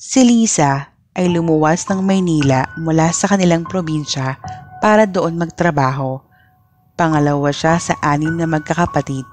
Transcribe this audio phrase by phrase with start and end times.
[0.00, 4.40] Si Lisa ay lumuwas ng Maynila mula sa kanilang probinsya
[4.80, 6.24] para doon magtrabaho.
[6.96, 9.28] Pangalawa siya sa anim na magkakapatid.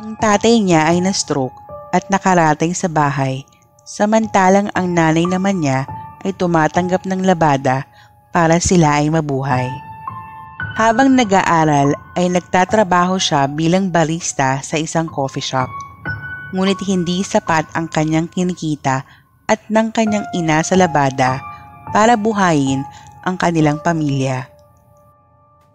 [0.00, 1.52] Ang tatay niya ay na-stroke
[1.92, 3.44] at nakarating sa bahay,
[3.84, 5.84] samantalang ang nanay naman niya
[6.24, 7.84] ay tumatanggap ng labada
[8.32, 9.68] para sila ay mabuhay.
[10.80, 15.68] Habang nag-aaral ay nagtatrabaho siya bilang barista sa isang coffee shop
[16.54, 19.02] ngunit hindi sapat ang kanyang kinikita
[19.50, 21.42] at ng kanyang ina sa labada
[21.90, 22.86] para buhayin
[23.26, 24.46] ang kanilang pamilya.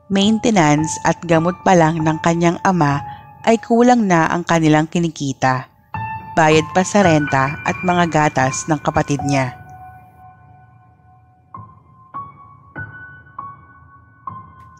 [0.10, 3.04] Maintenance at gamot pa lang ng kanyang ama
[3.46, 5.70] ay kulang na ang kanilang kinikita.
[6.34, 9.54] Bayad pa sa renta at mga gatas ng kapatid niya.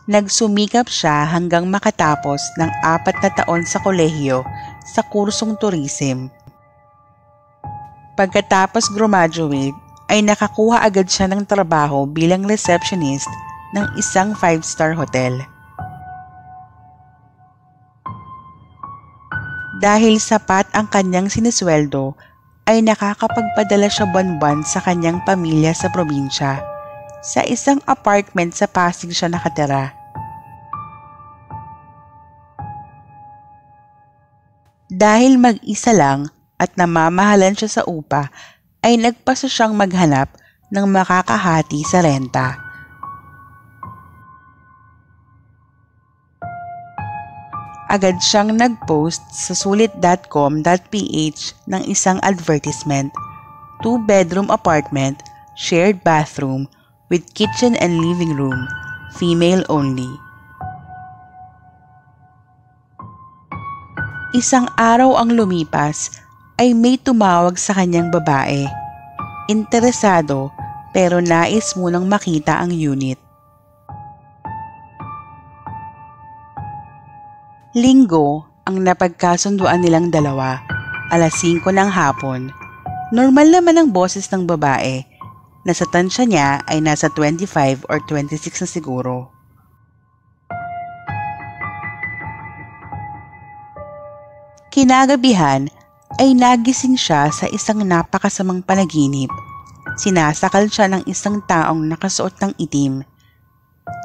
[0.10, 4.42] Nagsumikap siya hanggang makatapos ng apat na taon sa kolehiyo
[4.90, 6.34] sa kursong tourism.
[8.18, 9.78] Pagkatapos graduate,
[10.10, 13.30] ay nakakuha agad siya ng trabaho bilang receptionist
[13.78, 15.38] ng isang five-star hotel.
[19.80, 22.18] Dahil sapat ang kanyang sinisweldo,
[22.68, 26.60] ay nakakapagpadala siya buwan-buwan sa kanyang pamilya sa probinsya.
[27.24, 29.99] Sa isang apartment sa Pasig siya nakatira.
[35.00, 36.28] Dahil mag-isa lang
[36.60, 38.28] at namamahalan siya sa upa,
[38.84, 40.28] ay nagpasa siyang maghanap
[40.76, 42.60] ng makakahati sa renta.
[47.88, 53.10] Agad siyang nag-post sa sulit.com.ph ng isang advertisement.
[53.80, 55.24] Two-bedroom apartment,
[55.56, 56.68] shared bathroom,
[57.08, 58.68] with kitchen and living room,
[59.16, 60.12] female only.
[64.30, 66.14] Isang araw ang lumipas
[66.62, 68.70] ay may tumawag sa kanyang babae.
[69.50, 70.54] Interesado
[70.94, 73.18] pero nais munang makita ang unit.
[77.74, 80.62] Linggo ang napagkasunduan nilang dalawa,
[81.10, 82.54] alas 5 ng hapon.
[83.10, 85.10] Normal naman ang boses ng babae.
[85.66, 89.39] Nasa tansya niya ay nasa 25 or 26 na siguro.
[94.70, 95.66] Kinagabihan
[96.22, 99.34] ay nagising siya sa isang napakasamang panaginip.
[99.98, 103.02] Sinasakal siya ng isang taong nakasuot ng itim.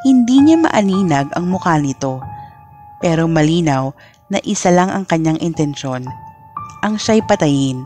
[0.08, 2.16] Hindi niya maaninag ang mukha nito,
[3.04, 3.92] pero malinaw
[4.32, 6.08] na isa lang ang kanyang intensyon,
[6.80, 7.84] ang siya'y patayin.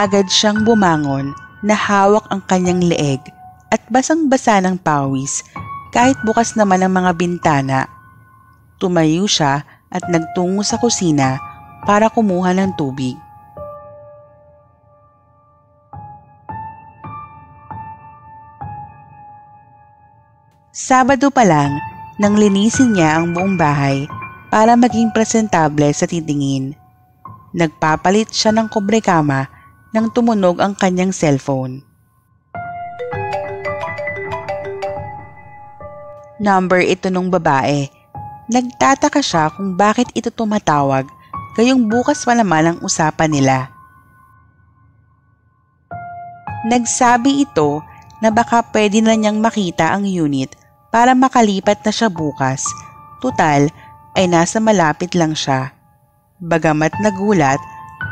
[0.00, 3.20] Agad siyang bumangon na hawak ang kanyang leeg
[3.68, 5.44] at basang-basa ng pawis
[5.92, 7.97] kahit bukas naman ang mga bintana
[8.78, 11.42] Tumayo siya at nagtungo sa kusina
[11.82, 13.18] para kumuha ng tubig.
[20.70, 21.74] Sabado pa lang
[22.22, 24.06] nang linisin niya ang buong bahay
[24.46, 26.78] para maging presentable sa titingin.
[27.50, 29.50] Nagpapalit siya ng kobrekama
[29.90, 31.82] nang tumunog ang kanyang cellphone.
[36.38, 37.97] Number ito nung babae
[38.48, 41.04] Nagtataka siya kung bakit ito tumatawag
[41.52, 43.68] gayong bukas pa naman ang usapan nila.
[46.64, 47.84] Nagsabi ito
[48.24, 50.56] na baka pwede na niyang makita ang unit
[50.88, 52.64] para makalipat na siya bukas.
[53.20, 53.68] Tutal
[54.16, 55.76] ay nasa malapit lang siya.
[56.40, 57.60] Bagamat nagulat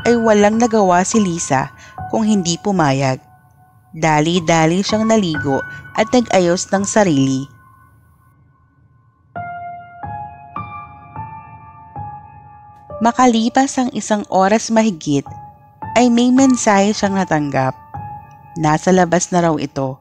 [0.04, 1.72] ay walang nagawa si Lisa
[2.12, 3.24] kung hindi pumayag.
[3.96, 5.64] Dali-dali siyang naligo
[5.96, 7.55] at nag-ayos ng sarili
[12.96, 15.28] Makalipas ang isang oras mahigit,
[16.00, 17.76] ay may mensahe siyang natanggap.
[18.56, 20.00] Nasa labas na raw ito.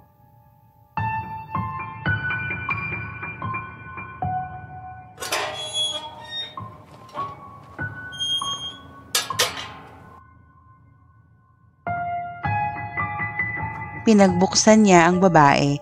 [14.08, 15.76] Pinagbuksan niya ang babae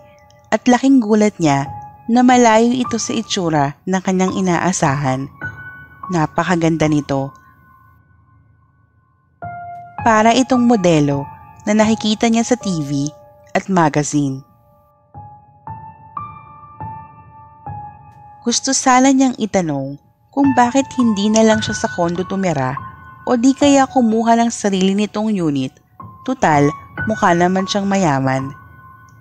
[0.50, 1.70] at laking gulat niya
[2.10, 5.30] na malayo ito sa itsura ng kanyang inaasahan
[6.12, 7.32] Napakaganda nito.
[10.04, 11.24] Para itong modelo
[11.64, 13.08] na nakikita niya sa TV
[13.56, 14.44] at magazine.
[18.44, 19.96] Gusto sana niyang itanong
[20.28, 22.76] kung bakit hindi na lang siya sa kondo tumira
[23.24, 25.72] o di kaya kumuha ng sarili nitong unit.
[26.28, 26.68] Tutal,
[27.08, 28.52] mukha naman siyang mayaman.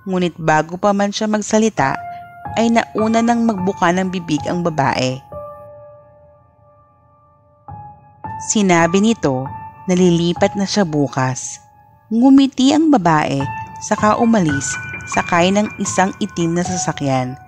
[0.03, 1.95] Ngunit bago pa man siya magsalita,
[2.59, 5.32] ay nauna nang magbuka ng bibig ang babae.
[8.43, 9.47] Sinabi nito
[9.87, 11.63] na lilipat na siya bukas.
[12.11, 13.39] Ngumiti ang babae
[13.79, 14.67] saka umalis
[15.07, 17.39] sakay ng isang itim na sasakyan.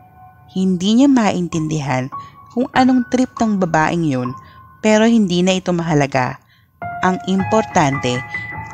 [0.55, 2.07] Hindi niya maintindihan
[2.55, 4.31] kung anong trip ng babaeng yun
[4.79, 6.39] pero hindi na ito mahalaga.
[7.03, 8.15] Ang importante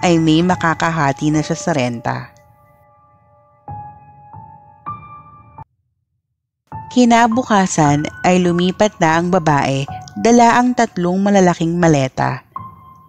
[0.06, 2.30] ay may makakahati na siya sa renta.
[6.94, 12.44] Kinabukasan ay lumipat na ang babae dala ang tatlong malalaking maleta.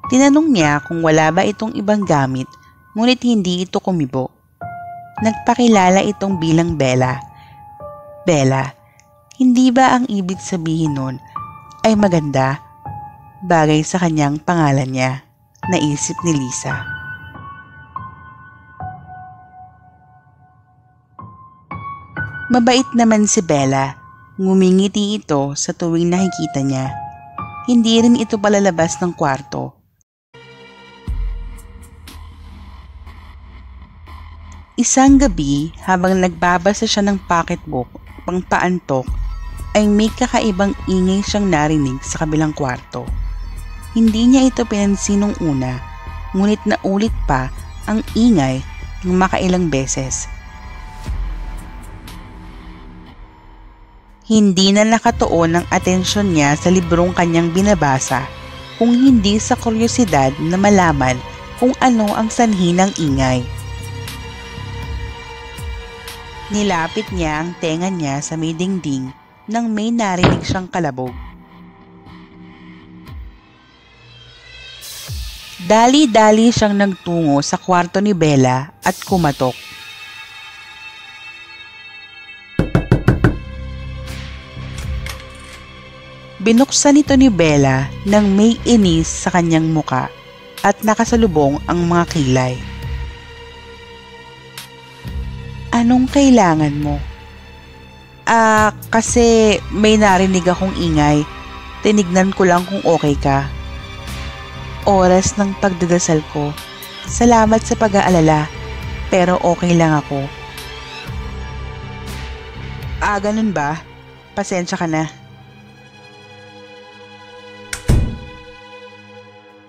[0.07, 2.47] Tinanong niya kung wala ba itong ibang gamit
[2.93, 4.29] ngunit hindi ito kumibo.
[5.23, 7.17] Nagpakilala itong bilang Bella.
[8.27, 8.69] Bella,
[9.39, 11.17] hindi ba ang ibig sabihin nun
[11.83, 12.61] ay maganda?
[13.43, 15.27] Bagay sa kanyang pangalan niya,
[15.67, 16.87] naisip ni Lisa.
[22.53, 24.02] Mabait naman si Bella.
[24.41, 26.89] Ngumingiti ito sa tuwing nakikita niya.
[27.69, 29.77] Hindi rin ito palalabas ng kwarto.
[34.81, 37.93] Isang gabi, habang nagbabasa siya ng pocketbook
[38.25, 39.05] pang paantok,
[39.77, 43.05] ay may kakaibang ingay siyang narinig sa kabilang kwarto.
[43.93, 45.77] Hindi niya ito pinansin nung una,
[46.33, 47.53] ngunit naulit pa
[47.85, 48.65] ang ingay
[49.05, 50.25] ng makailang beses.
[54.33, 58.25] Hindi na nakatuon ang atensyon niya sa librong kanyang binabasa
[58.81, 61.21] kung hindi sa kuryosidad na malaman
[61.61, 63.45] kung ano ang sanhi ng ingay.
[66.49, 69.13] Nilapit niya ang tenga niya sa may dingding
[69.53, 71.13] nang may narinig siyang kalabog.
[75.69, 79.72] Dali-dali siyang nagtungo sa kwarto ni Bella at kumatok.
[86.43, 90.11] Binuksan ito ni Bella nang may inis sa kanyang muka
[90.67, 92.59] at nakasalubong ang mga kilay.
[95.71, 96.99] Anong kailangan mo?
[98.27, 101.23] Ah, kasi may narinig akong ingay.
[101.87, 103.47] Tinignan ko lang kung okay ka.
[104.83, 106.51] Oras ng pagdadasal ko.
[107.07, 108.51] Salamat sa pag-aalala,
[109.15, 110.27] pero okay lang ako.
[112.99, 113.79] Ah, ganun ba?
[114.35, 115.22] Pasensya ka na.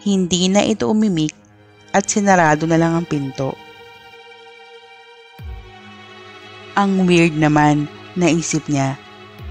[0.03, 1.31] Hindi na ito umimik
[1.95, 3.55] at sinarado na lang ang pinto.
[6.75, 7.87] Ang weird naman,
[8.19, 8.99] naisip niya.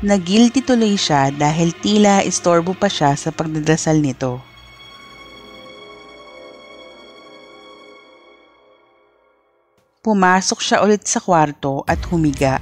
[0.03, 4.43] Nagilty tuloy siya dahil tila istorbo pa siya sa pagdadasal nito.
[10.03, 12.59] Pumasok siya ulit sa kwarto at humiga.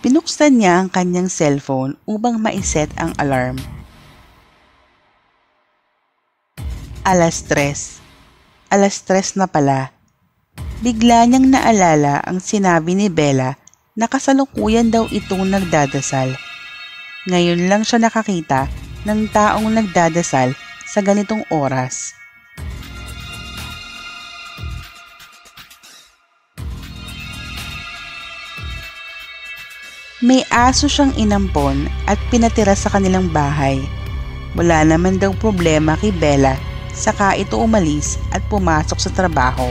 [0.00, 3.60] Pinuksan niya ang kanyang cellphone upang maiset ang alarm.
[7.02, 7.98] Alas tres.
[8.70, 9.90] Alas tres na pala.
[10.86, 13.58] Bigla niyang naalala ang sinabi ni Bella
[13.98, 16.38] na kasalukuyan daw itong nagdadasal.
[17.26, 18.70] Ngayon lang siya nakakita
[19.02, 20.54] ng taong nagdadasal
[20.86, 22.14] sa ganitong oras.
[30.22, 33.82] May aso siyang inampon at pinatira sa kanilang bahay.
[34.54, 39.68] Wala naman daw problema kay Bella saka ito umalis at pumasok sa trabaho.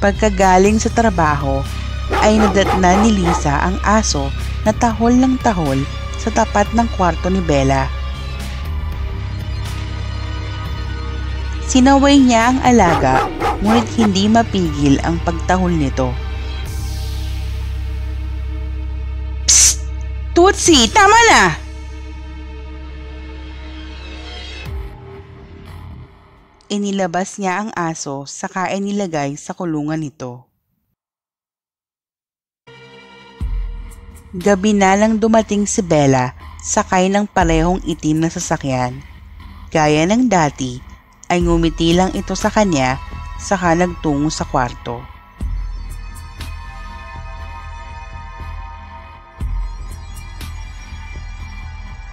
[0.00, 1.60] Pagkagaling sa trabaho,
[2.24, 4.32] ay nadatna ni Lisa ang aso
[4.64, 5.84] na tahol ng tahol
[6.20, 7.88] sa tapat ng kwarto ni Bella.
[11.70, 13.30] Sinaway niya ang alaga
[13.62, 16.10] ngunit hindi mapigil ang pagtahol nito.
[20.50, 21.54] Tutsi, tama na!
[26.66, 30.50] Inilabas niya ang aso saka inilagay sa kulungan nito.
[34.34, 38.98] Gabi na lang dumating si Bella sakay ng parehong itim na sasakyan.
[39.70, 40.82] Gaya ng dati
[41.30, 42.98] ay ngumiti lang ito sa kanya
[43.38, 45.19] saka nagtungo sa kwarto.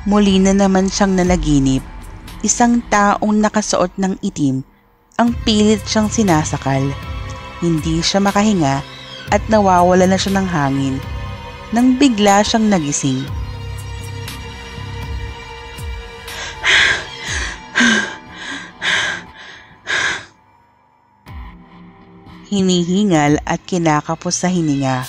[0.07, 1.83] Muli na naman siyang nanaginip.
[2.39, 4.63] Isang taong nakasuot ng itim
[5.19, 6.79] ang pilit siyang sinasakal.
[7.59, 8.79] Hindi siya makahinga
[9.35, 10.95] at nawawala na siya ng hangin
[11.75, 13.27] nang bigla siyang nagising.
[22.47, 25.03] Hinihingal at kinakapos sa hininga.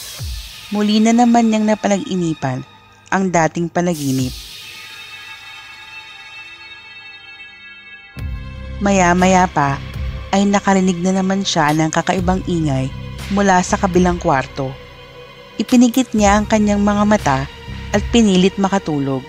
[0.74, 2.66] Muli na naman niyang napalag-inipan
[3.14, 4.47] ang dating panaginip.
[8.78, 9.74] Maya-maya pa
[10.30, 12.86] ay nakarinig na naman siya ng kakaibang ingay
[13.34, 14.70] mula sa kabilang kwarto.
[15.58, 17.38] Ipinigit niya ang kanyang mga mata
[17.90, 19.26] at pinilit makatulog.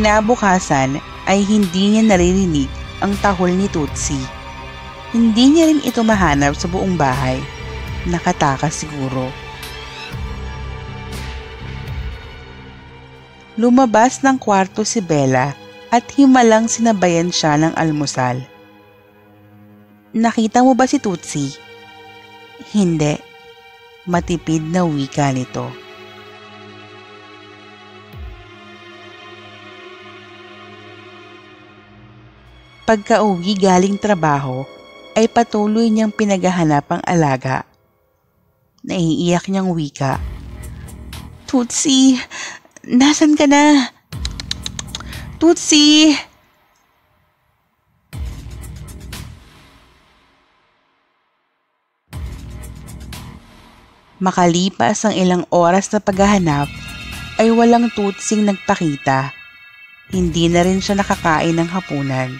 [0.00, 0.96] Inabukasan
[1.28, 2.72] ay hindi niya naririnig
[3.04, 4.16] ang tahol ni Tutsi.
[5.12, 7.36] Hindi niya rin ito mahanap sa buong bahay.
[8.08, 9.41] Nakatakas siguro.
[13.60, 15.52] Lumabas ng kwarto si Bella
[15.92, 18.40] at himalang sinabayan siya ng almusal.
[20.16, 21.52] Nakita mo ba si Tutsi?
[22.72, 23.12] Hindi.
[24.08, 25.68] Matipid na wika nito.
[32.88, 34.64] Pagka-uwi galing trabaho,
[35.12, 37.68] ay patuloy niyang pinaghahanap ang alaga.
[38.80, 40.18] Naiiyak niyang wika.
[41.46, 42.16] Tutsi,
[42.86, 43.90] nasan ka na?
[45.38, 46.14] Tutsi!
[54.22, 56.70] Makalipas ang ilang oras na paghahanap,
[57.42, 59.34] ay walang tutsing nagpakita.
[60.14, 62.30] Hindi na rin siya nakakain ng hapunan.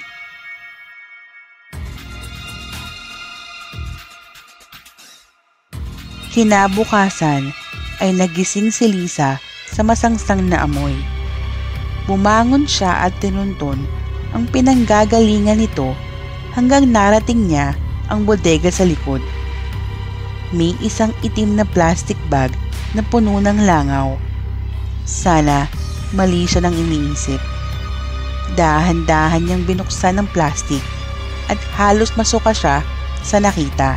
[6.30, 7.50] Kinabukasan
[7.99, 9.42] ay nagising si Lisa
[9.73, 10.93] sa masangsang na amoy.
[12.05, 13.88] Bumangon siya at tinunton
[14.37, 15.97] ang pinanggagalingan nito
[16.52, 17.73] hanggang narating niya
[18.12, 19.25] ang bodega sa likod
[20.52, 22.52] may isang itim na plastic bag
[22.93, 24.14] na puno ng langaw.
[25.09, 25.67] Sana
[26.12, 27.41] mali siya nang iniisip.
[28.52, 30.85] Dahan-dahan niyang binuksan ng plastic
[31.49, 32.85] at halos masuka siya
[33.25, 33.97] sa nakita.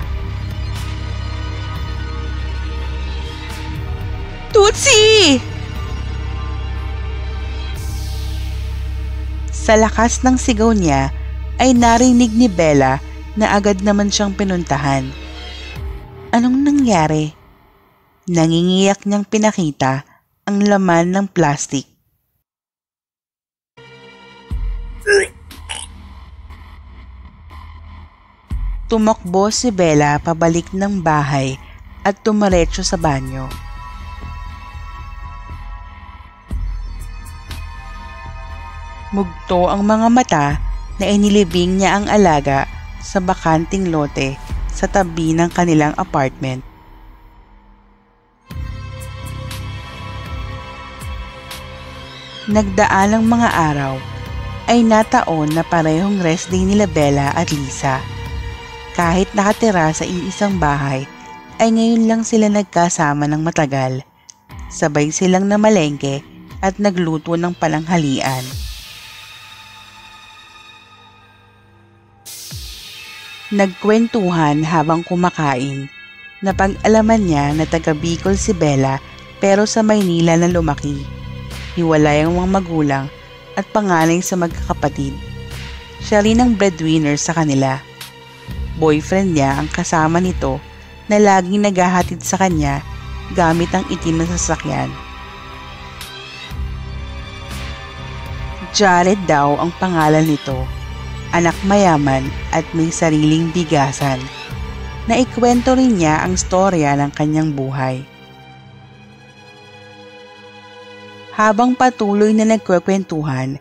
[4.56, 5.55] Tutsi!
[9.66, 11.10] Sa lakas ng sigaw niya
[11.58, 13.02] ay narinig ni Bella
[13.34, 15.26] na agad naman siyang pinuntahan
[16.36, 17.32] Anong nangyari?
[18.28, 20.04] Nangingiyak niyang pinakita
[20.44, 21.88] ang laman ng plastic.
[28.92, 31.56] Tumakbo si Bella pabalik ng bahay
[32.04, 33.48] at tumaretso sa banyo.
[39.16, 40.48] Mugto ang mga mata
[41.00, 42.68] na inilibing niya ang alaga
[43.00, 44.36] sa bakanting lote
[44.68, 46.60] sa tabi ng kanilang apartment.
[52.52, 53.96] Nagdaan ang mga araw
[54.68, 58.04] ay nataon na parehong rest day nila Bella at Lisa.
[59.00, 61.08] Kahit nakatira sa iisang bahay,
[61.64, 64.04] ay ngayon lang sila nagkasama ng matagal.
[64.68, 66.20] Sabay silang namalengke
[66.60, 68.65] at nagluto ng palanghalian.
[73.56, 75.88] Nagkwentuhan habang kumakain.
[76.44, 79.00] Napag-alaman niya na taga Bicol si Bella
[79.40, 81.00] pero sa Maynila na lumaki.
[81.80, 83.06] Hiwalay ang mga magulang
[83.56, 85.16] at panganay sa magkakapatid.
[86.04, 87.80] Siya rin ang breadwinner sa kanila.
[88.76, 90.60] Boyfriend niya ang kasama nito
[91.08, 92.84] na laging naghahatid sa kanya
[93.40, 94.92] gamit ang itim na sasakyan.
[98.76, 100.75] Jared daw ang pangalan nito
[101.36, 102.24] anak mayaman
[102.56, 104.24] at may sariling bigasan.
[105.12, 108.00] Naikwento rin niya ang storya ng kanyang buhay.
[111.36, 113.60] Habang patuloy na nagkwekwentuhan,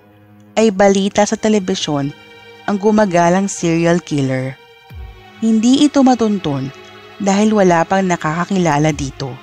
[0.55, 2.15] ay balita sa telebisyon
[2.71, 4.55] ang gumagalang serial killer.
[5.43, 6.71] Hindi ito matuntun
[7.19, 9.35] dahil wala pang nakakakilala dito.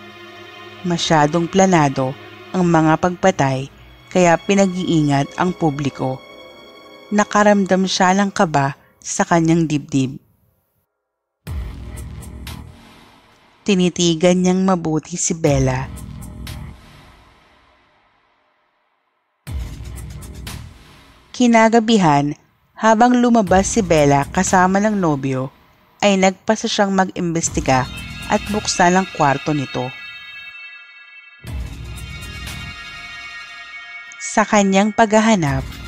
[0.87, 2.15] Masyadong planado
[2.55, 3.67] ang mga pagpatay
[4.07, 6.30] kaya pinag-iingat ang publiko
[7.11, 10.15] nakaramdam siya ng kaba sa kanyang dibdib.
[13.61, 15.85] Tinitigan niyang mabuti si Bella.
[21.35, 22.33] Kinagabihan,
[22.73, 25.53] habang lumabas si Bella kasama ng nobyo,
[26.01, 27.85] ay nagpasa siyang mag-imbestiga
[28.31, 29.93] at buksan ang kwarto nito.
[34.17, 35.80] Sa kanyang paghahanap,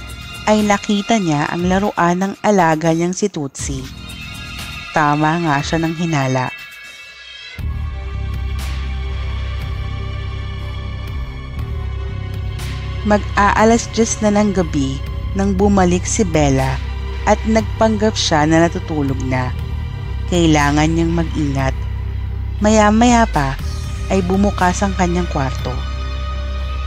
[0.43, 3.79] ay nakita niya ang laruan ng alaga niyang si Tutsi.
[4.91, 6.51] Tama nga siya ng hinala.
[13.03, 14.95] Mag-aalas 10 na ng gabi
[15.35, 16.79] nang bumalik si Bella
[17.27, 19.51] at nagpanggap siya na natutulog na.
[20.33, 21.75] kailangan niyang mag-ingat.
[22.57, 23.53] Maya-maya pa
[24.09, 25.69] ay bumukas ang kanyang kwarto.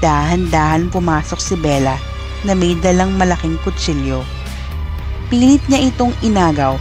[0.03, 4.21] Dahan-dahan pumasok si Bella na may dalang malaking kutsilyo.
[5.33, 6.77] Pilit niya itong inagaw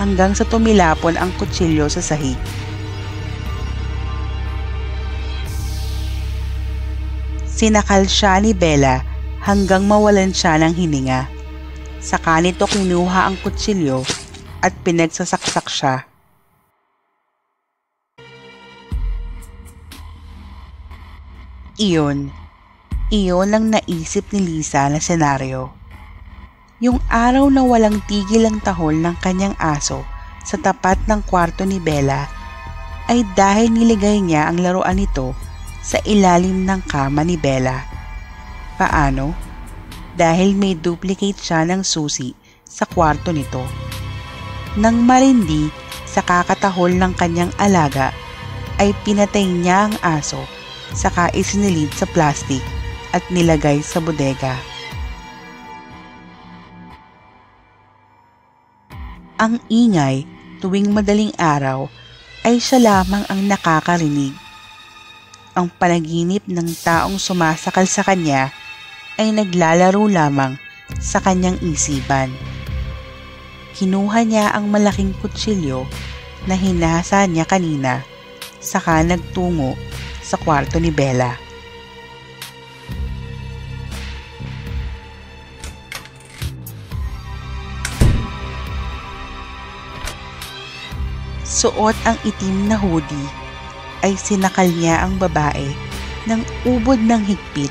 [0.00, 2.38] hanggang sa tumilapon ang kutsilyo sa sahig.
[7.44, 9.04] Sinakal siya ni Bella
[9.44, 11.28] hanggang mawalan siya ng hininga.
[12.00, 14.00] Saka nito kinuha ang kutsilyo
[14.64, 16.08] at pinagsasaksak siya.
[21.80, 22.32] Iyon,
[23.10, 25.74] iyon ang naisip ni Lisa na senaryo.
[26.78, 30.06] Yung araw na walang tigil ang tahol ng kanyang aso
[30.46, 32.30] sa tapat ng kwarto ni Bella
[33.10, 35.34] ay dahil niligay niya ang laruan nito
[35.82, 37.82] sa ilalim ng kama ni Bella.
[38.78, 39.34] Paano?
[40.14, 42.30] Dahil may duplicate siya ng susi
[42.62, 43.66] sa kwarto nito.
[44.78, 45.66] Nang marindi
[46.06, 48.14] sa kakatahol ng kanyang alaga
[48.78, 50.46] ay pinatay niya ang aso
[50.94, 52.62] saka isinilid sa plastic
[53.10, 54.54] at nilagay sa bodega.
[59.40, 60.28] Ang ingay
[60.60, 61.88] tuwing madaling araw
[62.44, 64.36] ay siya lamang ang nakakarinig.
[65.56, 68.52] Ang panaginip ng taong sumasakal sa kanya
[69.16, 70.60] ay naglalaro lamang
[71.00, 72.28] sa kanyang isipan.
[73.76, 75.88] Kinuha niya ang malaking kutsilyo
[76.44, 78.04] na hinasa niya kanina
[78.60, 79.72] saka nagtungo
[80.20, 81.49] sa kwarto ni Bella.
[91.60, 93.28] Suot ang itim na hoodie
[94.00, 95.68] ay sinakal niya ang babae
[96.24, 97.68] ng ubod ng higpit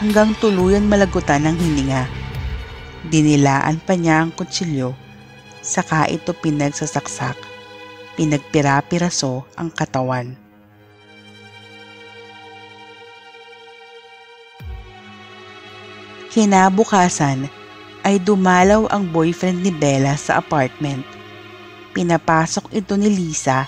[0.00, 2.08] hanggang tuluyan malagutan ng hininga.
[3.12, 4.96] Dinilaan pa niya ang kutsilyo,
[5.60, 7.36] saka ito pinagsasaksak.
[8.16, 10.32] Pinagpira-piraso ang katawan.
[16.32, 17.44] Kinabukasan
[18.08, 21.17] ay dumalaw ang boyfriend ni Bella sa apartment.
[21.98, 23.66] Pinapasok ito ni Lisa,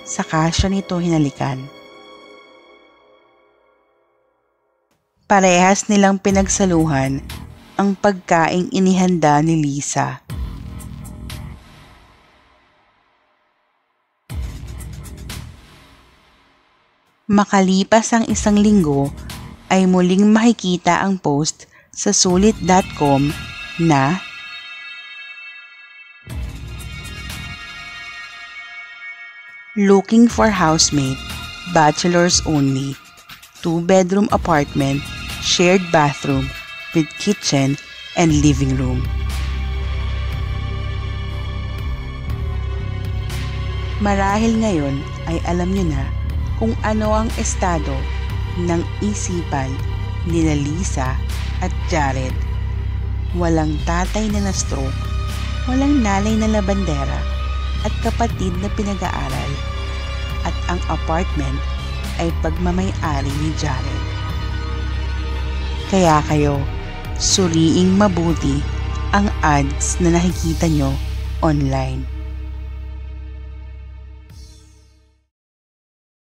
[0.00, 1.60] saka siya nito hinalikan.
[5.28, 7.20] Parehas nilang pinagsaluhan
[7.76, 10.24] ang pagkaing inihanda ni Lisa.
[17.28, 19.12] Makalipas ang isang linggo
[19.68, 23.28] ay muling makikita ang post sa sulit.com
[23.84, 24.27] na
[29.78, 31.22] Looking for housemate,
[31.70, 32.98] bachelors only,
[33.62, 35.06] two-bedroom apartment,
[35.38, 36.50] shared bathroom
[36.98, 37.78] with kitchen
[38.18, 39.06] and living room.
[44.02, 44.98] Marahil ngayon
[45.30, 46.02] ay alam nyo na
[46.58, 47.94] kung ano ang estado
[48.58, 49.70] ng isipan
[50.26, 51.14] ni Lisa
[51.62, 52.34] at Jared.
[53.38, 54.98] Walang tatay na na-stroke,
[55.70, 57.37] walang nanay na labandera,
[57.86, 59.52] at kapatid na pinag-aaral.
[60.46, 61.58] At ang apartment
[62.18, 64.04] ay pagmamay-ari ni Jared.
[65.88, 66.60] Kaya kayo,
[67.16, 68.60] suriing mabuti
[69.16, 70.92] ang ads na nakikita nyo
[71.40, 72.17] online.